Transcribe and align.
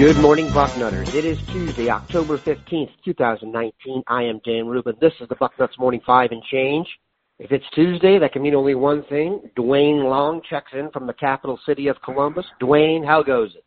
Good 0.00 0.16
morning, 0.16 0.46
Bucknutters. 0.46 1.14
It 1.14 1.26
is 1.26 1.36
Tuesday, 1.48 1.90
October 1.90 2.38
15th, 2.38 2.88
2019. 3.04 4.02
I 4.06 4.22
am 4.22 4.40
Dan 4.46 4.66
Rubin. 4.66 4.96
This 4.98 5.12
is 5.20 5.28
the 5.28 5.34
Bucknuts 5.34 5.78
Morning 5.78 6.00
5 6.06 6.30
and 6.30 6.42
change. 6.44 6.88
If 7.38 7.52
it's 7.52 7.66
Tuesday, 7.74 8.18
that 8.18 8.32
can 8.32 8.40
mean 8.40 8.54
only 8.54 8.74
one 8.74 9.04
thing. 9.10 9.42
Duane 9.56 10.02
Long 10.02 10.40
checks 10.48 10.72
in 10.72 10.90
from 10.90 11.06
the 11.06 11.12
capital 11.12 11.60
city 11.66 11.88
of 11.88 12.00
Columbus. 12.02 12.46
Duane, 12.60 13.04
how 13.04 13.22
goes 13.22 13.54
it? 13.54 13.62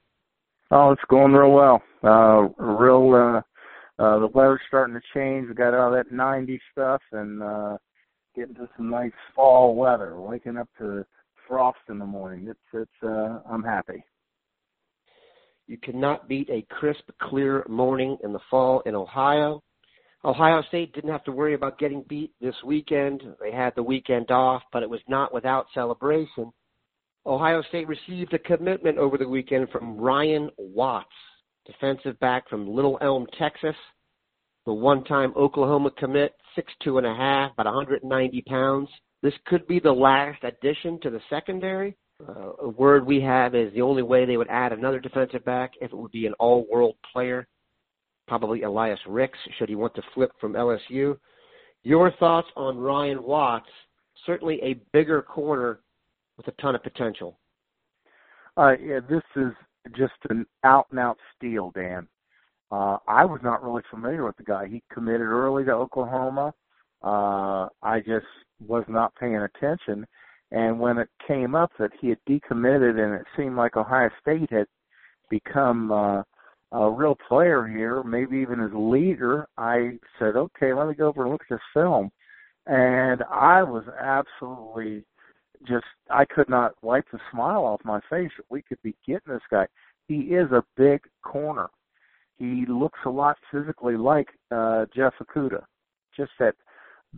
Oh, 0.72 0.90
it's 0.90 1.04
going 1.08 1.34
real 1.34 1.52
well. 1.52 1.84
Uh, 2.04 2.48
real, 2.58 3.14
uh, 3.14 4.02
uh, 4.02 4.18
the 4.18 4.28
weather's 4.34 4.62
starting 4.68 4.96
to 4.96 5.02
change. 5.14 5.48
We 5.48 5.54
got 5.54 5.76
all 5.76 5.92
that 5.92 6.12
90 6.12 6.60
stuff 6.72 7.04
and, 7.12 7.44
uh, 7.44 7.78
getting 8.36 8.56
to 8.56 8.68
some 8.76 8.90
nice 8.90 9.12
fall 9.36 9.76
weather. 9.76 10.20
Waking 10.20 10.58
up 10.58 10.70
to 10.80 11.06
frost 11.48 11.78
in 11.90 12.00
the 12.00 12.08
morning. 12.08 12.48
It's, 12.48 12.60
it's, 12.74 13.04
uh, 13.04 13.42
I'm 13.48 13.62
happy. 13.62 14.04
You 15.74 15.80
cannot 15.80 16.28
beat 16.28 16.52
a 16.52 16.64
crisp, 16.70 17.10
clear 17.20 17.66
morning 17.68 18.16
in 18.24 18.32
the 18.32 18.40
fall 18.52 18.84
in 18.86 18.94
Ohio. 18.94 19.64
Ohio 20.24 20.62
State 20.68 20.94
didn't 20.94 21.10
have 21.10 21.24
to 21.24 21.32
worry 21.32 21.56
about 21.56 21.80
getting 21.80 22.06
beat 22.08 22.32
this 22.40 22.54
weekend. 22.64 23.24
They 23.42 23.52
had 23.52 23.74
the 23.76 23.82
weekend 23.82 24.30
off, 24.30 24.62
but 24.72 24.84
it 24.84 24.90
was 24.92 25.00
not 25.08 25.34
without 25.34 25.66
celebration. 25.74 26.52
Ohio 27.26 27.64
State 27.70 27.88
received 27.88 28.36
a 28.36 28.38
commitment 28.38 29.00
over 29.00 29.18
the 29.18 29.28
weekend 29.28 29.68
from 29.72 29.98
Ryan 29.98 30.52
Watts, 30.60 31.08
defensive 31.66 32.20
back 32.20 32.48
from 32.48 32.70
Little 32.70 33.00
Elm, 33.02 33.26
Texas. 33.40 33.76
The 34.68 34.74
one-time 34.74 35.34
Oklahoma 35.36 35.90
commit, 35.98 36.34
six 36.54 36.72
two 36.84 37.00
and 37.00 37.08
a 37.08 37.16
half, 37.16 37.54
about 37.54 37.66
190 37.66 38.44
pounds. 38.44 38.90
This 39.24 39.34
could 39.48 39.66
be 39.66 39.80
the 39.80 39.92
last 39.92 40.44
addition 40.44 41.00
to 41.02 41.10
the 41.10 41.22
secondary. 41.32 41.98
Uh, 42.22 42.54
a 42.62 42.70
word 42.70 43.06
we 43.06 43.20
have 43.20 43.56
is 43.56 43.74
the 43.74 43.82
only 43.82 44.04
way 44.04 44.26
they 44.26 44.38
would 44.38 44.50
add 44.50 44.72
another 44.72 45.00
defensive 45.00 45.44
back 45.46 45.72
if 45.82 45.92
it 45.92 45.98
would 45.98 46.12
be 46.12 46.26
an 46.26 46.34
all-world 46.40 46.96
player, 47.12 47.48
probably 48.28 48.64
Elias 48.64 49.00
Ricks, 49.08 49.38
should 49.58 49.70
he 49.70 49.76
want 49.76 49.94
to 49.96 50.02
flip 50.14 50.32
from 50.40 50.54
LSU. 50.54 51.18
Your 51.84 52.12
thoughts 52.12 52.48
on 52.56 52.78
Ryan 52.78 53.24
Watts? 53.24 53.70
Certainly 54.26 54.60
a 54.62 54.80
bigger 54.94 55.22
corner 55.22 55.80
with 56.38 56.48
a 56.48 56.62
ton 56.62 56.76
of 56.76 56.84
potential. 56.84 57.40
Uh, 58.56 58.74
yeah, 58.82 59.00
this 59.10 59.24
is 59.36 59.52
just 59.98 60.14
an 60.30 60.46
out-and-out 60.64 61.18
steal, 61.36 61.72
Dan. 61.72 62.08
Uh, 62.72 62.98
I 63.08 63.26
was 63.26 63.42
not 63.44 63.64
really 63.64 63.84
familiar 63.90 64.24
with 64.24 64.38
the 64.38 64.44
guy. 64.44 64.68
He 64.68 64.82
committed 64.92 65.22
early 65.22 65.66
to 65.66 65.72
Oklahoma. 65.72 66.54
Uh, 67.04 67.68
I 67.82 68.00
just 68.00 68.26
was 68.66 68.86
not 68.88 69.14
paying 69.16 69.36
attention 69.36 70.06
and 70.54 70.80
when 70.80 71.00
it 71.00 71.10
came 71.28 71.56
up 71.56 71.72
that 71.80 71.90
he 72.00 72.10
had 72.10 72.20
decommitted 72.30 73.04
and 73.04 73.16
it 73.16 73.26
seemed 73.36 73.56
like 73.56 73.76
Ohio 73.76 74.10
State 74.22 74.52
had 74.52 74.68
become 75.30 75.92
uh, 75.92 76.22
a 76.72 76.92
real 76.92 77.18
player 77.28 77.66
here, 77.66 78.04
maybe 78.04 78.38
even 78.38 78.60
his 78.60 78.72
leader, 78.72 79.48
I 79.58 79.98
said, 80.20 80.36
okay, 80.36 80.72
let 80.72 80.88
me 80.88 80.94
go 80.94 81.08
over 81.08 81.24
and 81.24 81.32
look 81.32 81.42
at 81.50 81.56
this 81.56 81.60
film. 81.74 82.12
And 82.68 83.24
I 83.32 83.64
was 83.64 83.84
absolutely 84.00 85.04
just, 85.68 85.86
I 86.12 86.24
could 86.24 86.50
not 86.50 86.76
wipe 86.84 87.06
the 87.12 87.20
smile 87.32 87.66
off 87.66 87.82
my 87.84 88.00
face 88.08 88.32
that 88.38 88.46
we 88.52 88.62
could 88.62 88.82
be 88.84 88.96
getting 89.08 89.34
this 89.34 89.42
guy. 89.50 89.66
He 90.08 90.18
is 90.18 90.52
a 90.52 90.64
big 90.78 91.02
corner. 91.24 91.68
He 92.38 92.66
looks 92.68 93.00
a 93.08 93.10
lot 93.10 93.38
physically 93.52 93.98
like 93.98 94.28
uh, 94.52 94.86
Jeff 94.96 95.14
Okudah. 95.20 95.64
Just 96.16 96.32
that 96.40 96.54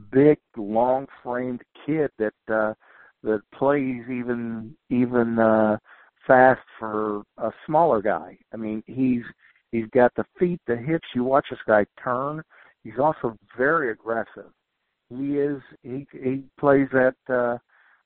big, 0.09 0.37
long-framed 0.55 1.63
kid 1.85 2.11
that 2.17 2.33
uh, 2.49 2.73
that 3.25 3.41
plays 3.53 4.03
even 4.09 4.75
even 4.89 5.39
uh 5.39 5.77
fast 6.25 6.61
for 6.79 7.23
a 7.37 7.51
smaller 7.65 8.01
guy. 8.01 8.37
I 8.53 8.57
mean, 8.57 8.83
he's 8.87 9.23
he's 9.71 9.87
got 9.93 10.13
the 10.15 10.25
feet, 10.39 10.61
the 10.67 10.77
hips. 10.77 11.07
You 11.13 11.23
watch 11.23 11.47
this 11.49 11.59
guy 11.67 11.85
turn. 12.01 12.41
He's 12.83 12.99
also 12.99 13.35
very 13.57 13.91
aggressive. 13.91 14.51
He 15.09 15.37
is 15.37 15.61
he 15.83 16.07
he 16.11 16.43
plays 16.59 16.87
that 16.93 17.15
uh 17.29 17.57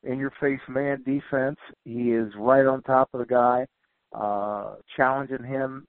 in 0.03 0.17
your 0.17 0.31
face 0.39 0.59
man 0.67 1.03
defense. 1.03 1.57
He 1.85 2.11
is 2.11 2.31
right 2.37 2.65
on 2.65 2.81
top 2.83 3.09
of 3.13 3.19
the 3.19 3.25
guy, 3.25 3.65
uh 4.13 4.75
challenging 4.95 5.43
him 5.43 5.85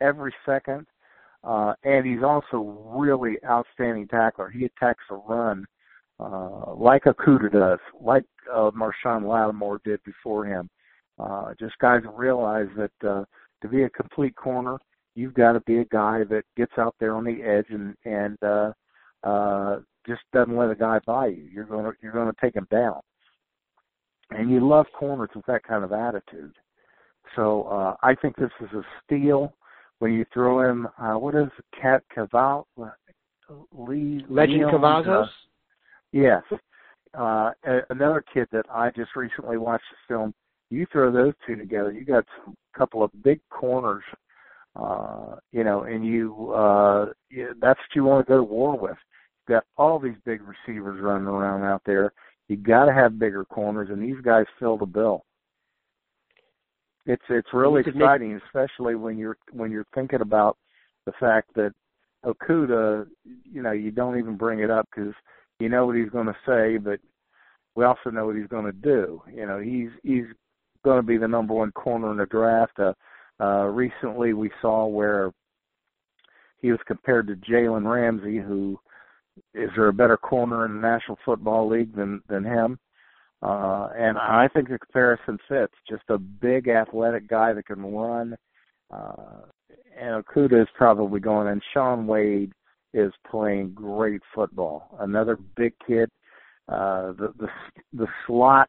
every 0.00 0.34
second. 0.46 0.86
Uh 1.44 1.74
and 1.82 2.06
he's 2.06 2.22
also 2.22 2.58
really 2.94 3.36
outstanding 3.44 4.06
tackler. 4.08 4.50
He 4.50 4.66
attacks 4.66 5.04
the 5.08 5.16
run 5.16 5.64
uh, 6.20 6.74
like 6.74 7.04
Okudah 7.04 7.52
does, 7.52 7.78
like 8.00 8.24
uh, 8.52 8.70
Marshon 8.70 9.26
Lattimore 9.26 9.80
did 9.84 10.02
before 10.04 10.44
him. 10.44 10.68
Uh, 11.18 11.52
just 11.58 11.78
guys 11.78 12.02
realize 12.14 12.68
that 12.76 13.08
uh, 13.08 13.24
to 13.62 13.68
be 13.68 13.82
a 13.82 13.90
complete 13.90 14.34
corner, 14.36 14.78
you've 15.14 15.34
got 15.34 15.52
to 15.52 15.60
be 15.60 15.78
a 15.78 15.84
guy 15.86 16.22
that 16.30 16.44
gets 16.56 16.72
out 16.78 16.94
there 17.00 17.14
on 17.14 17.24
the 17.24 17.42
edge 17.42 17.66
and 17.70 17.94
and 18.04 18.38
uh, 18.42 18.72
uh, 19.24 19.80
just 20.06 20.22
doesn't 20.32 20.56
let 20.56 20.70
a 20.70 20.74
guy 20.74 21.00
by 21.06 21.26
you. 21.26 21.48
You're 21.52 21.64
gonna 21.64 21.92
you're 22.02 22.12
gonna 22.12 22.32
take 22.40 22.54
him 22.54 22.66
down, 22.70 23.00
and 24.30 24.50
you 24.50 24.66
love 24.66 24.86
corners 24.98 25.30
with 25.34 25.46
that 25.46 25.64
kind 25.64 25.84
of 25.84 25.92
attitude. 25.92 26.54
So 27.36 27.64
uh, 27.64 27.96
I 28.02 28.14
think 28.14 28.36
this 28.36 28.50
is 28.60 28.72
a 28.72 28.82
steal 29.04 29.52
when 29.98 30.12
you 30.12 30.24
throw 30.32 30.70
in 30.70 30.86
uh, 30.98 31.18
what 31.18 31.34
is 31.34 31.48
Cat 31.80 32.02
Caval 32.16 32.64
Lee 33.72 34.24
Legend 34.28 34.58
Leon, 34.58 34.72
Cavazos. 34.72 35.24
Uh, 35.24 35.28
Yes. 36.12 36.42
Uh, 37.14 37.50
another 37.90 38.22
kid 38.32 38.48
that 38.52 38.66
I 38.72 38.90
just 38.90 39.16
recently 39.16 39.56
watched 39.56 39.84
the 39.90 40.14
film. 40.14 40.34
You 40.70 40.86
throw 40.92 41.10
those 41.10 41.32
two 41.46 41.56
together, 41.56 41.90
you 41.92 42.04
got 42.04 42.24
a 42.46 42.78
couple 42.78 43.02
of 43.02 43.10
big 43.22 43.40
corners, 43.50 44.04
uh, 44.76 45.36
you 45.50 45.64
know, 45.64 45.84
and 45.84 46.06
you, 46.06 46.52
uh, 46.52 47.06
you, 47.30 47.54
that's 47.60 47.78
what 47.78 47.96
you 47.96 48.04
want 48.04 48.26
to 48.26 48.30
go 48.30 48.36
to 48.36 48.42
war 48.42 48.78
with. 48.78 48.96
You've 49.48 49.56
got 49.56 49.64
all 49.78 49.98
these 49.98 50.16
big 50.26 50.42
receivers 50.42 51.00
running 51.00 51.26
around 51.26 51.62
out 51.62 51.82
there. 51.86 52.12
You 52.48 52.56
got 52.56 52.84
to 52.84 52.92
have 52.92 53.18
bigger 53.18 53.44
corners, 53.46 53.88
and 53.90 54.02
these 54.02 54.20
guys 54.22 54.44
fill 54.58 54.76
the 54.76 54.86
bill. 54.86 55.24
It's 57.06 57.22
it's 57.30 57.48
really 57.54 57.80
exciting, 57.80 58.34
make... 58.34 58.42
especially 58.44 58.94
when 58.94 59.16
you're 59.16 59.38
when 59.52 59.70
you're 59.70 59.86
thinking 59.94 60.20
about 60.20 60.58
the 61.06 61.12
fact 61.18 61.48
that 61.54 61.72
Okudah, 62.24 63.06
you 63.50 63.62
know, 63.62 63.72
you 63.72 63.90
don't 63.90 64.18
even 64.18 64.36
bring 64.36 64.60
it 64.60 64.70
up 64.70 64.86
because 64.94 65.14
you 65.58 65.68
know 65.68 65.86
what 65.86 65.96
he's 65.96 66.10
going 66.10 66.26
to 66.26 66.36
say, 66.46 66.76
but 66.76 67.00
we 67.74 67.84
also 67.84 68.10
know 68.10 68.26
what 68.26 68.36
he's 68.36 68.46
going 68.46 68.64
to 68.64 68.72
do. 68.72 69.22
You 69.32 69.46
know, 69.46 69.58
he's 69.58 69.90
he's 70.02 70.26
going 70.84 70.98
to 70.98 71.06
be 71.06 71.16
the 71.16 71.28
number 71.28 71.54
one 71.54 71.72
corner 71.72 72.10
in 72.10 72.16
the 72.16 72.26
draft. 72.26 72.78
Uh, 72.78 72.92
uh, 73.40 73.64
recently, 73.66 74.32
we 74.32 74.50
saw 74.60 74.86
where 74.86 75.32
he 76.60 76.70
was 76.70 76.80
compared 76.86 77.28
to 77.28 77.36
Jalen 77.36 77.90
Ramsey, 77.90 78.38
who 78.38 78.78
is 79.54 79.70
there 79.76 79.88
a 79.88 79.92
better 79.92 80.16
corner 80.16 80.64
in 80.66 80.74
the 80.74 80.80
National 80.80 81.18
Football 81.24 81.68
League 81.68 81.94
than 81.94 82.20
than 82.28 82.44
him? 82.44 82.78
Uh, 83.40 83.88
and 83.96 84.18
I 84.18 84.48
think 84.48 84.68
the 84.68 84.78
comparison 84.78 85.38
fits. 85.48 85.74
Just 85.88 86.02
a 86.08 86.18
big 86.18 86.68
athletic 86.68 87.28
guy 87.28 87.52
that 87.52 87.66
can 87.66 87.94
run. 87.94 88.36
Uh, 88.90 89.42
and 89.96 90.24
Okudah 90.24 90.62
is 90.62 90.68
probably 90.76 91.20
going, 91.20 91.48
and 91.48 91.62
Shaun 91.72 92.06
Wade 92.06 92.52
is 92.94 93.12
playing 93.30 93.72
great 93.74 94.22
football. 94.34 94.96
Another 95.00 95.38
big 95.56 95.74
kid. 95.86 96.08
Uh, 96.68 97.12
the 97.12 97.32
the 97.38 97.48
the 97.92 98.06
slot 98.26 98.68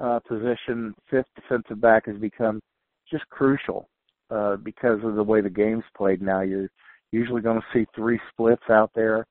uh, 0.00 0.20
position, 0.28 0.94
fifth 1.10 1.26
defensive 1.34 1.80
back, 1.80 2.06
has 2.06 2.16
become 2.18 2.60
just 3.10 3.28
crucial 3.30 3.88
uh, 4.30 4.56
because 4.56 5.00
of 5.04 5.14
the 5.14 5.22
way 5.22 5.40
the 5.40 5.50
game's 5.50 5.84
played 5.96 6.20
now. 6.22 6.40
You're 6.42 6.68
usually 7.12 7.42
going 7.42 7.60
to 7.60 7.66
see 7.72 7.86
three 7.94 8.20
splits 8.30 8.68
out 8.70 8.90
there, 8.94 9.26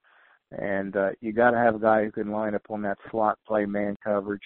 and 0.51 0.95
uh, 0.95 1.09
you 1.21 1.33
got 1.33 1.51
to 1.51 1.57
have 1.57 1.75
a 1.75 1.79
guy 1.79 2.03
who 2.05 2.11
can 2.11 2.31
line 2.31 2.55
up 2.55 2.63
on 2.69 2.81
that 2.83 2.97
slot, 3.11 3.37
play 3.47 3.65
man 3.65 3.95
coverage. 4.03 4.43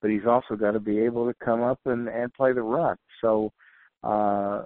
but 0.00 0.10
he's 0.10 0.26
also 0.26 0.54
got 0.56 0.72
to 0.72 0.80
be 0.80 0.98
able 1.00 1.26
to 1.26 1.34
come 1.44 1.62
up 1.62 1.80
and 1.86 2.08
and 2.08 2.32
play 2.34 2.52
the 2.52 2.62
run. 2.62 2.96
So 3.20 3.50
uh 4.04 4.64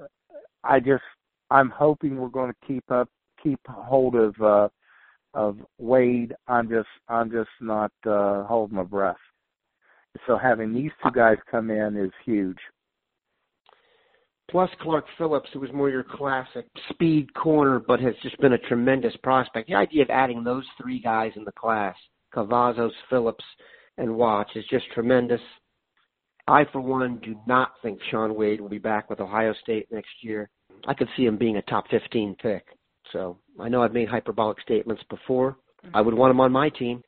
I 0.65 0.81
just 0.81 1.03
I'm 1.51 1.71
hoping 1.71 2.17
we're 2.17 2.29
going 2.29 2.53
to 2.53 2.67
keep 2.67 2.85
up 2.91 3.09
keep 3.43 3.61
hold 3.67 4.15
of 4.15 4.35
uh 4.41 4.69
of 5.35 5.59
Wade. 5.79 6.35
I'm 6.49 6.69
just 6.69 6.89
I'm 7.09 7.31
just 7.31 7.51
not 7.61 7.93
uh 8.07 8.45
holding 8.45 8.77
my 8.77 8.85
breath. 8.85 9.17
So 10.27 10.37
having 10.37 10.75
these 10.75 10.91
two 11.03 11.11
guys 11.13 11.37
come 11.51 11.71
in 11.71 11.97
is 11.97 12.11
huge. 12.25 12.59
Plus 14.51 14.71
Clark 14.81 15.05
Phillips, 15.17 15.49
who 15.53 15.61
was 15.61 15.73
more 15.73 15.89
your 15.89 16.03
classic 16.03 16.67
speed 16.91 17.33
corner, 17.35 17.79
but 17.79 18.01
has 18.01 18.15
just 18.21 18.37
been 18.41 18.55
a 18.55 18.59
tremendous 18.59 19.15
prospect. 19.23 19.69
The 19.69 19.77
idea 19.77 20.03
of 20.03 20.11
adding 20.11 20.43
those 20.43 20.65
three 20.81 20.99
guys 21.01 21.31
in 21.37 21.45
the 21.45 21.53
class, 21.53 21.95
Cavazos, 22.35 22.91
Phillips, 23.09 23.45
and 23.97 24.17
Watts, 24.17 24.51
is 24.57 24.65
just 24.69 24.91
tremendous. 24.93 25.41
I, 26.49 26.65
for 26.73 26.81
one, 26.81 27.21
do 27.23 27.37
not 27.47 27.75
think 27.81 28.01
Shaun 28.11 28.35
Wade 28.35 28.61
will 28.61 28.69
be 28.69 28.79
back 28.79 29.09
with 29.09 29.21
Ohio 29.21 29.55
State 29.63 29.87
next 29.93 30.11
year. 30.21 30.51
I 30.89 30.95
could 30.95 31.09
see 31.17 31.27
him 31.27 31.37
being 31.37 31.59
a 31.59 31.63
top 31.63 31.85
15 31.89 32.35
pick. 32.43 32.65
So 33.13 33.39
I 33.59 33.69
know 33.69 33.83
I've 33.83 33.93
made 33.93 34.09
hyperbolic 34.09 34.61
statements 34.61 35.03
before. 35.11 35.53
Mm-hmm. 35.85 35.97
I 35.97 36.01
would 36.01 36.15
want 36.15 36.31
him 36.31 36.41
on 36.41 36.53
my 36.53 36.69
team. 36.69 37.03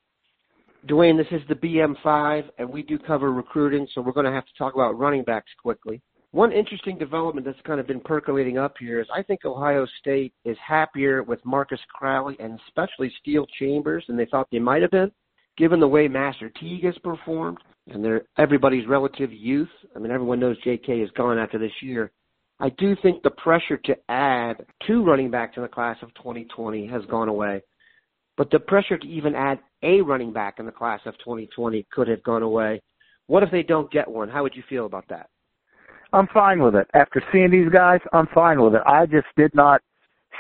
Duane, 0.87 1.17
this 1.17 1.27
is 1.31 1.43
the 1.49 1.55
BM5, 1.55 2.45
and 2.59 2.69
we 2.69 2.83
do 2.83 2.99
cover 2.99 3.33
recruiting, 3.33 3.87
so 3.95 4.01
we're 4.01 4.13
going 4.13 4.27
to 4.27 4.33
have 4.33 4.47
to 4.47 4.53
talk 4.59 4.75
about 4.75 4.99
running 4.99 5.23
backs 5.23 5.51
quickly. 5.63 6.03
One 6.33 6.51
interesting 6.51 6.99
development 6.99 7.47
that's 7.47 7.61
kind 7.65 7.79
of 7.79 7.87
been 7.87 8.01
percolating 8.01 8.59
up 8.59 8.75
here 8.81 9.01
is 9.01 9.07
I 9.15 9.23
think 9.23 9.45
Ohio 9.45 9.87
State 10.01 10.33
is 10.45 10.57
happier 10.67 11.23
with 11.23 11.45
Marcus 11.45 11.79
Crowley 11.95 12.37
and 12.41 12.59
especially 12.67 13.13
Steele 13.21 13.47
Chambers 13.59 14.05
than 14.09 14.17
they 14.17 14.25
thought 14.25 14.49
they 14.51 14.59
might 14.59 14.83
have 14.83 14.91
been, 14.91 15.13
given 15.59 15.79
the 15.79 15.87
way 15.87 16.09
Master 16.09 16.51
Teague 16.59 16.85
has 16.85 16.97
performed 17.05 17.59
and 17.89 18.03
their 18.03 18.23
everybody's 18.39 18.89
relative 18.89 19.33
youth. 19.33 19.69
I 19.95 19.99
mean, 19.99 20.11
everyone 20.11 20.41
knows 20.41 20.57
J.K. 20.65 21.01
is 21.01 21.11
gone 21.13 21.39
after 21.39 21.59
this 21.59 21.73
year. 21.83 22.11
I 22.61 22.69
do 22.79 22.97
think 23.03 23.23
the 23.23 23.31
pressure 23.31 23.77
to 23.77 23.97
add 24.09 24.65
two 24.87 25.05
running 25.05 25.31
backs 25.31 25.57
in 25.57 25.63
the 25.63 25.69
class 25.69 25.97
of 26.03 26.15
2020 26.15 26.87
has 26.87 27.03
gone 27.07 27.29
away. 27.29 27.63
But 28.37 28.51
the 28.51 28.61
pressure 28.61 28.97
to 28.97 29.07
even 29.07 29.35
add 29.35 29.59
a 29.83 30.01
running 30.01 30.33
back 30.33 30.59
in 30.59 30.67
the 30.67 30.73
class 30.73 31.01
of 31.07 31.15
2020 31.19 31.87
could 31.93 32.09
have 32.09 32.23
gone 32.23 32.43
away. 32.43 32.81
What 33.27 33.43
if 33.43 33.51
they 33.51 33.63
don't 33.63 33.91
get 33.91 34.11
one? 34.11 34.29
How 34.29 34.43
would 34.43 34.55
you 34.55 34.63
feel 34.69 34.87
about 34.87 35.05
that? 35.09 35.29
I'm 36.13 36.29
fine 36.29 36.63
with 36.63 36.75
it. 36.75 36.87
After 36.95 37.23
seeing 37.33 37.51
these 37.51 37.71
guys, 37.71 38.01
I'm 38.13 38.27
fine 38.35 38.61
with 38.61 38.75
it. 38.75 38.83
I 38.87 39.07
just 39.07 39.27
did 39.37 39.55
not 39.55 39.81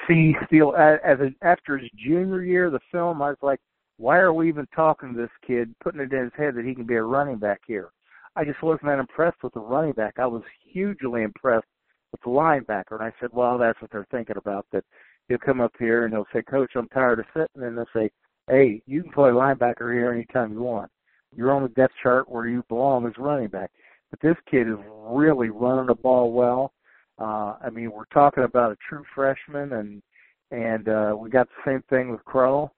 see 0.06 0.34
Steele 0.46 0.74
as 0.76 1.18
a, 1.20 1.30
after 1.42 1.78
his 1.78 1.90
junior 1.96 2.42
year 2.42 2.70
the 2.70 2.80
film. 2.90 3.22
I 3.22 3.30
was 3.30 3.38
like, 3.42 3.60
why 3.96 4.18
are 4.18 4.32
we 4.32 4.48
even 4.48 4.66
talking 4.74 5.14
to 5.14 5.20
this 5.20 5.30
kid, 5.46 5.74
putting 5.82 6.00
it 6.00 6.12
in 6.12 6.24
his 6.24 6.32
head 6.36 6.54
that 6.56 6.64
he 6.64 6.74
can 6.74 6.86
be 6.86 6.94
a 6.94 7.02
running 7.02 7.38
back 7.38 7.60
here? 7.66 7.90
I 8.34 8.44
just 8.44 8.62
wasn't 8.62 8.86
that 8.86 8.98
impressed 8.98 9.42
with 9.42 9.54
the 9.54 9.60
running 9.60 9.92
back. 9.92 10.14
I 10.18 10.26
was 10.26 10.42
hugely 10.72 11.22
impressed 11.22 11.66
with 12.12 12.20
the 12.20 12.28
linebacker, 12.28 12.92
and 12.92 13.02
I 13.02 13.12
said, 13.20 13.30
well, 13.32 13.58
that's 13.58 13.80
what 13.80 13.90
they're 13.90 14.06
thinking 14.10 14.36
about. 14.36 14.66
That 14.72 14.84
he'll 15.28 15.38
come 15.38 15.60
up 15.60 15.72
here 15.78 16.04
and 16.04 16.12
he'll 16.12 16.26
say, 16.32 16.42
Coach, 16.42 16.72
I'm 16.76 16.88
tired 16.88 17.18
of 17.18 17.26
sitting, 17.34 17.66
and 17.66 17.76
they'll 17.76 17.86
say, 17.94 18.10
Hey, 18.48 18.82
you 18.86 19.02
can 19.02 19.12
play 19.12 19.30
linebacker 19.30 19.92
here 19.92 20.12
anytime 20.12 20.52
you 20.52 20.62
want. 20.62 20.90
You're 21.34 21.52
on 21.52 21.62
the 21.62 21.68
depth 21.70 21.94
chart 22.02 22.28
where 22.28 22.46
you 22.46 22.64
belong 22.68 23.06
as 23.06 23.12
running 23.16 23.48
back. 23.48 23.70
But 24.10 24.20
this 24.20 24.36
kid 24.50 24.68
is 24.68 24.76
really 24.90 25.48
running 25.48 25.86
the 25.86 25.94
ball 25.94 26.32
well. 26.32 26.72
Uh, 27.18 27.54
I 27.64 27.70
mean, 27.70 27.90
we're 27.90 28.04
talking 28.12 28.44
about 28.44 28.72
a 28.72 28.76
true 28.88 29.04
freshman, 29.14 29.72
and 29.72 30.02
and 30.50 30.88
uh, 30.88 31.16
we 31.18 31.30
got 31.30 31.48
the 31.48 31.70
same 31.70 31.82
thing 31.88 32.10
with 32.10 32.24
Crow. 32.24 32.70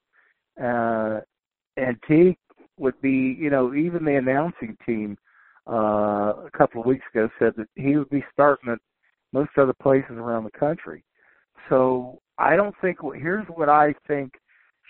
Uh, 0.62 1.20
and 1.76 1.96
T 2.06 2.38
would 2.78 3.00
be, 3.00 3.36
you 3.38 3.50
know, 3.50 3.74
even 3.74 4.04
the 4.04 4.14
announcing 4.14 4.76
team 4.86 5.18
uh, 5.68 6.34
a 6.46 6.50
couple 6.56 6.80
of 6.80 6.86
weeks 6.86 7.04
ago 7.12 7.28
said 7.38 7.54
that 7.56 7.68
he 7.74 7.96
would 7.96 8.10
be 8.10 8.24
starting 8.32 8.70
at 8.70 8.78
most 9.34 9.50
other 9.58 9.74
places 9.82 10.12
around 10.12 10.44
the 10.44 10.58
country. 10.58 11.04
So 11.68 12.20
I 12.38 12.56
don't 12.56 12.74
think. 12.80 12.98
Here's 13.16 13.46
what 13.48 13.68
I 13.68 13.94
think 14.06 14.32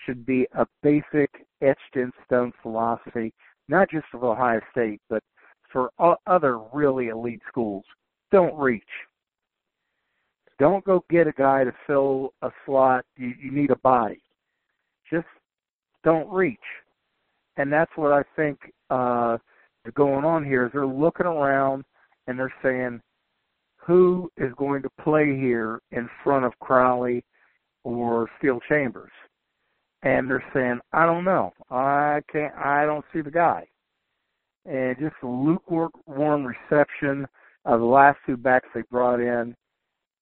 should 0.05 0.25
be 0.25 0.47
a 0.53 0.65
basic 0.83 1.29
etched 1.61 1.95
in 1.95 2.11
stone 2.25 2.53
philosophy, 2.61 3.33
not 3.67 3.89
just 3.89 4.05
of 4.13 4.23
Ohio 4.23 4.61
State, 4.71 5.01
but 5.09 5.23
for 5.73 5.89
other 6.27 6.59
really 6.71 7.07
elite 7.07 7.41
schools. 7.49 7.83
Don't 8.31 8.55
reach. 8.57 8.83
Don't 10.59 10.85
go 10.85 11.03
get 11.09 11.27
a 11.27 11.33
guy 11.33 11.63
to 11.63 11.73
fill 11.85 12.33
a 12.41 12.49
slot. 12.65 13.03
You, 13.17 13.33
you 13.41 13.51
need 13.51 13.71
a 13.71 13.77
body. 13.77 14.21
Just 15.11 15.27
don't 16.03 16.29
reach. 16.29 16.59
And 17.57 17.73
that's 17.73 17.91
what 17.95 18.11
I 18.11 18.23
think 18.35 18.59
uh, 18.89 19.37
is 19.85 19.93
going 19.95 20.23
on 20.23 20.45
here. 20.45 20.65
Is 20.65 20.71
they're 20.71 20.85
looking 20.85 21.25
around 21.25 21.83
and 22.27 22.39
they're 22.39 22.53
saying, 22.63 23.01
who 23.85 24.31
is 24.37 24.51
going 24.57 24.81
to 24.81 24.89
play 25.01 25.35
here 25.35 25.81
in 25.91 26.09
front 26.23 26.45
of 26.45 26.57
Crowley 26.59 27.23
or 27.83 28.29
Steele 28.37 28.59
Chambers? 28.67 29.11
And 30.03 30.29
they're 30.29 30.43
saying, 30.53 30.79
I 30.93 31.05
don't 31.05 31.23
know. 31.23 31.51
I 31.69 32.21
can't. 32.31 32.53
I 32.55 32.85
don't 32.85 33.05
see 33.13 33.21
the 33.21 33.31
guy 33.31 33.65
and 34.65 34.97
just 34.99 35.15
a 35.23 35.27
lukewarm 35.27 36.45
reception 36.45 37.27
of 37.65 37.79
the 37.79 37.85
last 37.85 38.17
two 38.25 38.37
backs 38.37 38.67
they 38.73 38.81
brought 38.91 39.19
in. 39.19 39.55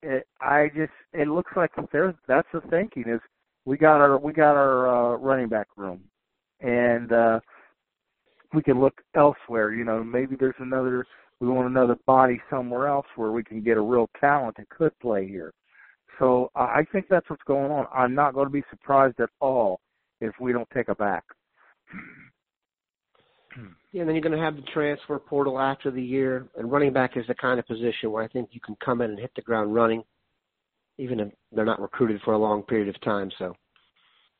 It, 0.02 0.28
I 0.42 0.70
just 0.76 0.92
it 1.14 1.28
looks 1.28 1.52
like 1.56 1.72
there's 1.92 2.16
that's 2.28 2.48
the 2.54 2.62
thinking 2.70 3.06
is 3.08 3.22
we 3.66 3.78
got 3.78 4.02
our 4.02 4.18
we 4.18 4.34
got 4.34 4.56
our 4.56 5.14
uh, 5.14 5.18
running 5.18 5.48
back 5.48 5.68
room, 5.78 6.02
and 6.60 7.12
uh, 7.14 7.40
we 8.54 8.62
can 8.62 8.82
look 8.82 9.02
elsewhere. 9.16 9.74
You 9.74 9.86
know, 9.86 10.04
maybe 10.04 10.36
there's 10.38 10.56
another 10.60 11.06
we 11.44 11.50
want 11.50 11.68
another 11.68 11.98
body 12.06 12.40
somewhere 12.50 12.88
else 12.88 13.06
where 13.18 13.32
we 13.32 13.44
can 13.44 13.62
get 13.62 13.76
a 13.76 13.82
real 13.82 14.10
talent 14.20 14.56
that 14.56 14.70
could 14.70 14.98
play 15.00 15.28
here. 15.28 15.52
So 16.18 16.50
I 16.56 16.86
think 16.92 17.08
that's 17.10 17.30
what's 17.30 17.44
going 17.44 17.70
on. 17.70 17.86
I'm 17.94 18.16
not 18.16 18.34
going 18.34 18.48
to 18.48 18.52
be 18.52 18.64
surprised 18.70 19.20
at 19.20 19.30
all 19.42 19.82
if 20.22 20.34
we 20.40 20.54
don't 20.54 20.70
take 20.74 20.88
a 20.88 20.96
back. 20.96 21.24
Yeah, 23.92 24.02
and 24.02 24.10
then 24.10 24.16
you're 24.16 24.24
going 24.24 24.36
to 24.36 24.44
have 24.44 24.56
the 24.56 24.64
transfer 24.74 25.20
portal 25.20 25.60
after 25.60 25.92
the 25.92 26.02
year, 26.02 26.48
and 26.58 26.72
running 26.72 26.92
back 26.92 27.16
is 27.16 27.28
the 27.28 27.36
kind 27.36 27.60
of 27.60 27.68
position 27.68 28.12
where 28.12 28.24
I 28.24 28.28
think 28.28 28.50
you 28.52 28.60
can 28.60 28.76
come 28.84 29.02
in 29.02 29.12
and 29.12 29.20
hit 29.20 29.30
the 29.36 29.44
ground 29.44 29.76
running, 29.76 30.02
even 30.98 31.20
if 31.20 31.28
they're 31.52 31.64
not 31.64 31.80
recruited 31.80 32.20
for 32.26 32.34
a 32.34 32.38
long 32.40 32.64
period 32.64 32.88
of 32.88 33.00
time. 33.02 33.30
So 33.38 33.54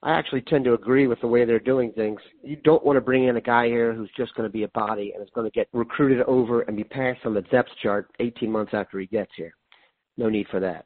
I 0.04 0.12
actually 0.12 0.42
tend 0.42 0.66
to 0.66 0.74
agree 0.74 1.08
with 1.08 1.22
the 1.22 1.28
way 1.28 1.46
they're 1.46 1.60
doing 1.60 1.94
things. 1.94 2.20
You 2.44 2.58
don't 2.58 2.86
want 2.86 2.98
to 2.98 3.02
bring 3.02 3.24
in 3.24 3.38
a 3.38 3.42
guy 3.42 3.68
here 3.68 3.94
who's 3.94 4.12
just 4.18 4.36
going 4.36 4.48
to 4.48 4.52
be 4.52 4.64
a 4.64 4.68
body 4.70 5.14
and 5.14 5.24
is 5.24 5.30
going 5.34 5.50
to 5.50 5.56
get 5.56 5.70
recruited 5.72 6.22
over 6.28 6.64
and 6.64 6.76
be 6.76 6.84
passed 6.84 7.22
on 7.26 7.34
the 7.34 7.42
depth 7.44 7.70
chart 7.82 8.12
18 8.20 8.52
months 8.52 8.74
after 8.74 9.00
he 9.00 9.06
gets 9.06 9.32
here. 9.38 9.54
No 10.18 10.28
need 10.28 10.48
for 10.52 10.60
that. 10.60 10.86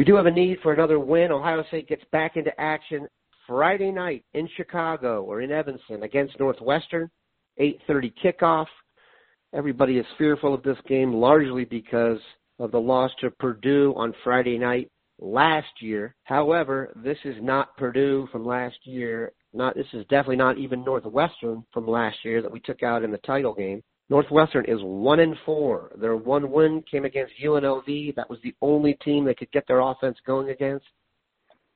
We 0.00 0.04
do 0.04 0.14
have 0.16 0.24
a 0.24 0.30
need 0.30 0.56
for 0.62 0.72
another 0.72 0.98
win. 0.98 1.30
Ohio 1.30 1.62
State 1.64 1.86
gets 1.86 2.04
back 2.10 2.38
into 2.38 2.58
action 2.58 3.06
Friday 3.46 3.92
night 3.92 4.24
in 4.32 4.48
Chicago 4.56 5.22
or 5.24 5.42
in 5.42 5.52
Evanston 5.52 6.04
against 6.04 6.40
Northwestern. 6.40 7.10
8:30 7.58 8.10
kickoff. 8.12 8.66
Everybody 9.52 9.98
is 9.98 10.06
fearful 10.16 10.54
of 10.54 10.62
this 10.62 10.80
game 10.86 11.12
largely 11.12 11.66
because 11.66 12.18
of 12.58 12.70
the 12.70 12.80
loss 12.80 13.14
to 13.16 13.30
Purdue 13.30 13.92
on 13.94 14.14
Friday 14.24 14.56
night 14.56 14.90
last 15.18 15.82
year. 15.82 16.14
However, 16.24 16.94
this 16.96 17.18
is 17.26 17.36
not 17.42 17.76
Purdue 17.76 18.26
from 18.32 18.46
last 18.46 18.78
year. 18.86 19.32
Not 19.52 19.74
this 19.74 19.92
is 19.92 20.06
definitely 20.06 20.36
not 20.36 20.56
even 20.56 20.82
Northwestern 20.82 21.62
from 21.74 21.86
last 21.86 22.24
year 22.24 22.40
that 22.40 22.50
we 22.50 22.60
took 22.60 22.82
out 22.82 23.04
in 23.04 23.10
the 23.10 23.18
title 23.18 23.52
game. 23.52 23.82
Northwestern 24.10 24.64
is 24.66 24.80
one 24.82 25.20
and 25.20 25.36
four. 25.46 25.92
Their 25.96 26.16
one 26.16 26.50
win 26.50 26.82
came 26.90 27.04
against 27.04 27.32
UNLV. 27.42 28.16
That 28.16 28.28
was 28.28 28.40
the 28.42 28.54
only 28.60 28.94
team 29.04 29.24
they 29.24 29.34
could 29.34 29.52
get 29.52 29.66
their 29.68 29.80
offense 29.80 30.18
going 30.26 30.50
against. 30.50 30.84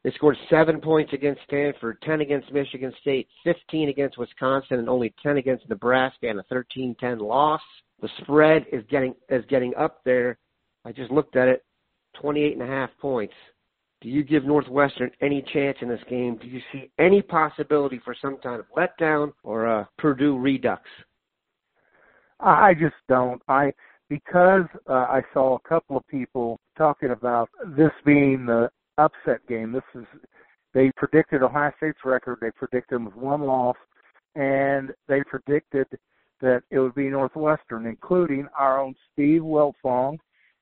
They 0.02 0.10
scored 0.10 0.36
seven 0.50 0.80
points 0.80 1.12
against 1.12 1.42
Stanford, 1.46 2.02
ten 2.02 2.20
against 2.20 2.52
Michigan 2.52 2.92
State, 3.00 3.28
fifteen 3.44 3.88
against 3.88 4.18
Wisconsin, 4.18 4.80
and 4.80 4.88
only 4.88 5.14
ten 5.22 5.36
against 5.36 5.68
Nebraska, 5.68 6.28
and 6.28 6.40
a 6.40 6.44
13-10 6.52 7.20
loss. 7.20 7.62
The 8.02 8.08
spread 8.20 8.66
is 8.70 8.82
getting 8.90 9.14
is 9.30 9.44
getting 9.48 9.72
up 9.76 10.02
there. 10.04 10.36
I 10.84 10.90
just 10.90 11.12
looked 11.12 11.36
at 11.36 11.48
it, 11.48 11.64
28 12.20 12.52
and 12.54 12.62
a 12.62 12.66
half 12.66 12.90
points. 13.00 13.32
Do 14.02 14.08
you 14.10 14.24
give 14.24 14.44
Northwestern 14.44 15.10
any 15.22 15.42
chance 15.54 15.78
in 15.80 15.88
this 15.88 16.02
game? 16.10 16.36
Do 16.36 16.48
you 16.48 16.60
see 16.72 16.90
any 16.98 17.22
possibility 17.22 18.00
for 18.04 18.14
some 18.20 18.36
kind 18.42 18.60
of 18.60 18.66
letdown 18.76 19.32
or 19.44 19.64
a 19.66 19.88
Purdue 19.96 20.36
redux? 20.36 20.82
I 22.40 22.74
just 22.74 22.96
don't. 23.08 23.40
I 23.48 23.72
because 24.10 24.66
uh, 24.88 24.92
I 24.92 25.22
saw 25.32 25.56
a 25.56 25.68
couple 25.68 25.96
of 25.96 26.06
people 26.08 26.58
talking 26.76 27.10
about 27.10 27.48
this 27.76 27.90
being 28.04 28.46
the 28.46 28.70
upset 28.98 29.46
game. 29.48 29.72
This 29.72 29.82
is 29.94 30.06
they 30.72 30.90
predicted 30.96 31.42
Ohio 31.42 31.72
State's 31.76 31.98
record. 32.04 32.38
They 32.40 32.50
predicted 32.50 32.96
them 32.96 33.06
with 33.06 33.16
one 33.16 33.42
loss, 33.42 33.76
and 34.34 34.90
they 35.08 35.22
predicted 35.22 35.86
that 36.40 36.62
it 36.70 36.78
would 36.78 36.94
be 36.94 37.08
Northwestern, 37.08 37.86
including 37.86 38.48
our 38.58 38.80
own 38.80 38.94
Steve 39.12 39.42
Wiltfong. 39.42 40.18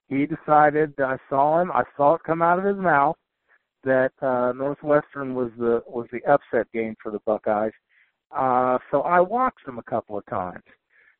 He 0.09 0.27
decided. 0.27 0.95
I 0.99 1.17
saw 1.29 1.61
him. 1.61 1.73
I 1.73 1.85
saw 1.97 2.15
it 2.15 2.23
come 2.25 2.43
out 2.43 2.59
of 2.59 2.65
his 2.65 2.77
mouth 2.77 3.17
that 3.85 4.13
uh, 4.21 4.53
Northwestern 4.53 5.35
was 5.35 5.51
the 5.59 5.83
was 5.87 6.07
the 6.13 6.23
upset 6.31 6.71
game 6.73 6.95
for 7.03 7.11
the 7.11 7.21
Buckeyes. 7.21 7.73
Uh, 8.31 8.79
so 8.91 9.03
I 9.03 9.21
watched 9.21 9.67
them 9.67 9.79
a 9.79 9.83
couple 9.83 10.17
of 10.17 10.25
times, 10.27 10.63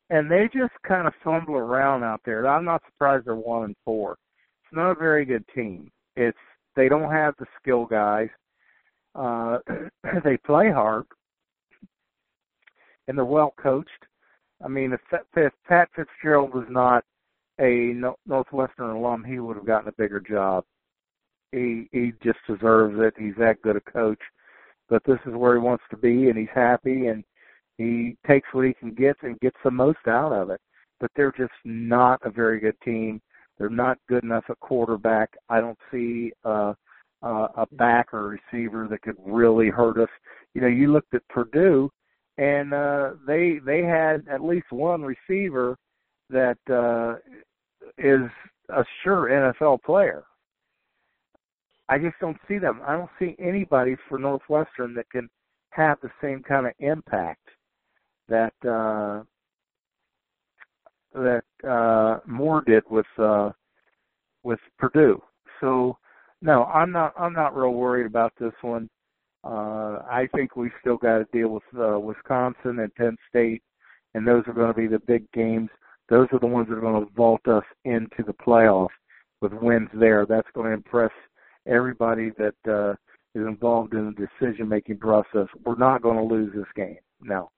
and 0.09 0.29
they 0.29 0.49
just 0.53 0.73
kind 0.87 1.07
of 1.07 1.13
fumble 1.23 1.55
around 1.55 2.03
out 2.03 2.21
there. 2.25 2.47
I'm 2.47 2.65
not 2.65 2.83
surprised 2.85 3.25
they're 3.25 3.35
one 3.35 3.65
and 3.65 3.75
four. 3.85 4.17
It's 4.63 4.75
not 4.75 4.91
a 4.91 4.95
very 4.95 5.25
good 5.25 5.45
team. 5.55 5.91
It's 6.15 6.37
they 6.75 6.89
don't 6.89 7.11
have 7.11 7.35
the 7.39 7.45
skill 7.61 7.85
guys. 7.85 8.29
Uh, 9.15 9.59
they 10.23 10.37
play 10.37 10.71
hard, 10.71 11.05
and 13.07 13.17
they're 13.17 13.25
well 13.25 13.53
coached. 13.61 13.89
I 14.63 14.67
mean, 14.67 14.93
if, 14.93 15.01
if 15.35 15.53
Pat 15.67 15.89
Fitzgerald 15.95 16.53
was 16.53 16.65
not 16.69 17.03
a 17.59 17.93
Northwestern 18.25 18.89
alum, 18.89 19.23
he 19.23 19.39
would 19.39 19.57
have 19.57 19.65
gotten 19.65 19.89
a 19.89 19.93
bigger 19.93 20.19
job. 20.19 20.63
He 21.51 21.87
he 21.91 22.13
just 22.23 22.39
deserves 22.47 22.97
it. 22.99 23.13
He's 23.17 23.35
that 23.37 23.61
good 23.61 23.75
a 23.75 23.81
coach. 23.81 24.19
But 24.89 25.03
this 25.05 25.19
is 25.25 25.33
where 25.33 25.53
he 25.53 25.59
wants 25.59 25.83
to 25.91 25.97
be, 25.97 26.29
and 26.29 26.37
he's 26.37 26.47
happy, 26.53 27.07
and 27.07 27.23
he 27.83 28.17
takes 28.27 28.47
what 28.51 28.65
he 28.65 28.73
can 28.73 28.93
get 28.93 29.15
and 29.21 29.39
gets 29.39 29.57
the 29.63 29.71
most 29.71 30.07
out 30.07 30.31
of 30.31 30.49
it. 30.49 30.61
But 30.99 31.11
they're 31.15 31.33
just 31.37 31.53
not 31.65 32.19
a 32.23 32.29
very 32.29 32.59
good 32.59 32.79
team. 32.83 33.21
They're 33.57 33.69
not 33.69 33.97
good 34.07 34.23
enough 34.23 34.45
at 34.49 34.59
quarterback. 34.59 35.31
I 35.49 35.59
don't 35.59 35.77
see 35.91 36.31
uh, 36.43 36.73
uh, 37.21 37.47
a 37.57 37.67
back 37.73 38.13
or 38.13 38.37
receiver 38.51 38.87
that 38.89 39.01
could 39.01 39.17
really 39.25 39.69
hurt 39.69 39.97
us. 39.97 40.09
You 40.53 40.61
know, 40.61 40.67
you 40.67 40.91
looked 40.91 41.13
at 41.13 41.27
Purdue, 41.29 41.89
and 42.37 42.73
uh, 42.73 43.11
they 43.27 43.59
they 43.65 43.83
had 43.83 44.27
at 44.29 44.43
least 44.43 44.71
one 44.71 45.03
receiver 45.03 45.77
that 46.29 46.57
uh, 46.69 47.17
is 47.97 48.29
a 48.69 48.83
sure 49.03 49.29
NFL 49.29 49.83
player. 49.83 50.23
I 51.89 51.97
just 51.97 52.15
don't 52.19 52.37
see 52.47 52.57
them. 52.57 52.81
I 52.85 52.93
don't 52.93 53.09
see 53.19 53.35
anybody 53.39 53.95
for 54.07 54.17
Northwestern 54.17 54.93
that 54.95 55.09
can 55.11 55.29
have 55.71 55.99
the 56.01 56.09
same 56.21 56.41
kind 56.41 56.65
of 56.65 56.73
impact 56.79 57.49
that 58.29 58.53
uh, 58.63 59.23
that 61.13 61.43
uh, 61.67 62.19
Moore 62.25 62.63
did 62.65 62.83
with 62.89 63.05
uh, 63.17 63.51
with 64.43 64.59
Purdue. 64.77 65.21
So 65.61 65.97
no, 66.41 66.65
I'm 66.65 66.91
not. 66.91 67.13
I'm 67.17 67.33
not 67.33 67.55
real 67.55 67.73
worried 67.73 68.05
about 68.05 68.33
this 68.39 68.53
one. 68.61 68.89
Uh, 69.43 69.99
I 70.09 70.27
think 70.35 70.55
we 70.55 70.71
still 70.79 70.97
got 70.97 71.17
to 71.17 71.27
deal 71.33 71.49
with 71.49 71.63
uh, 71.77 71.99
Wisconsin 71.99 72.79
and 72.79 72.93
Penn 72.95 73.17
State, 73.29 73.61
and 74.13 74.25
those 74.27 74.43
are 74.47 74.53
going 74.53 74.73
to 74.73 74.79
be 74.79 74.87
the 74.87 74.99
big 74.99 75.29
games. 75.31 75.69
Those 76.09 76.27
are 76.31 76.39
the 76.39 76.47
ones 76.47 76.67
that 76.69 76.77
are 76.77 76.81
going 76.81 77.05
to 77.05 77.11
vault 77.13 77.45
us 77.47 77.63
into 77.85 78.23
the 78.25 78.33
playoffs 78.33 78.89
with 79.41 79.53
wins 79.53 79.89
there. 79.93 80.25
That's 80.25 80.47
going 80.53 80.67
to 80.67 80.73
impress 80.73 81.11
everybody 81.65 82.31
that 82.37 82.55
uh, 82.71 82.91
is 83.37 83.45
involved 83.47 83.93
in 83.93 84.13
the 84.13 84.27
decision 84.27 84.67
making 84.67 84.97
process. 84.97 85.47
We're 85.65 85.75
not 85.75 86.01
going 86.01 86.17
to 86.17 86.33
lose 86.33 86.53
this 86.53 86.65
game. 86.75 86.97
No. 87.21 87.49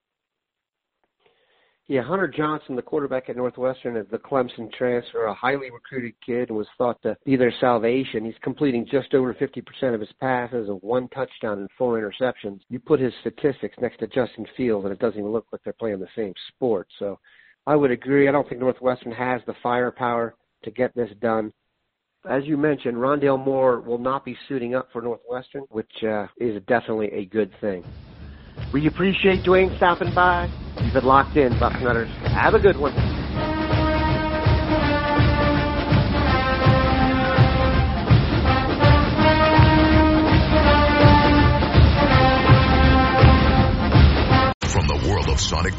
Yeah, 1.88 2.02
Hunter 2.02 2.26
Johnson, 2.26 2.74
the 2.74 2.82
quarterback 2.82 3.28
at 3.28 3.36
Northwestern, 3.36 3.96
is 3.96 4.06
the 4.10 4.18
Clemson 4.18 4.72
transfer, 4.72 5.26
a 5.26 5.34
highly 5.34 5.70
recruited 5.70 6.14
kid, 6.24 6.50
was 6.50 6.66
thought 6.76 7.00
to 7.02 7.16
be 7.24 7.36
their 7.36 7.54
salvation. 7.60 8.24
He's 8.24 8.34
completing 8.42 8.88
just 8.90 9.14
over 9.14 9.32
50% 9.32 9.94
of 9.94 10.00
his 10.00 10.10
passes 10.20 10.68
and 10.68 10.80
one 10.82 11.06
touchdown 11.10 11.60
and 11.60 11.68
four 11.78 12.00
interceptions. 12.00 12.60
You 12.68 12.80
put 12.80 12.98
his 12.98 13.12
statistics 13.20 13.76
next 13.80 13.98
to 14.00 14.08
Justin 14.08 14.46
Fields, 14.56 14.84
and 14.84 14.92
it 14.92 14.98
doesn't 14.98 15.18
even 15.18 15.30
look 15.30 15.46
like 15.52 15.60
they're 15.62 15.74
playing 15.74 16.00
the 16.00 16.08
same 16.16 16.34
sport. 16.48 16.88
So 16.98 17.20
I 17.68 17.76
would 17.76 17.92
agree. 17.92 18.28
I 18.28 18.32
don't 18.32 18.48
think 18.48 18.60
Northwestern 18.60 19.12
has 19.12 19.40
the 19.46 19.54
firepower 19.62 20.34
to 20.64 20.70
get 20.72 20.92
this 20.96 21.10
done. 21.20 21.52
As 22.28 22.44
you 22.46 22.56
mentioned, 22.56 22.96
Rondale 22.96 23.38
Moore 23.38 23.80
will 23.80 23.98
not 23.98 24.24
be 24.24 24.36
suiting 24.48 24.74
up 24.74 24.88
for 24.92 25.02
Northwestern, 25.02 25.62
which 25.68 26.02
uh, 26.02 26.26
is 26.38 26.60
definitely 26.66 27.12
a 27.12 27.26
good 27.26 27.52
thing. 27.60 27.84
We 28.72 28.86
appreciate 28.86 29.44
Duane 29.44 29.72
stopping 29.76 30.12
by. 30.14 30.50
You've 30.82 30.92
been 30.92 31.04
locked 31.04 31.36
in, 31.36 31.58
Buck 31.58 31.72
Bucknutters. 31.74 32.10
Have 32.34 32.54
a 32.54 32.58
good 32.58 32.76
one. 32.76 33.25